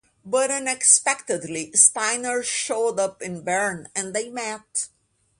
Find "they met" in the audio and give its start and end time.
4.15-4.87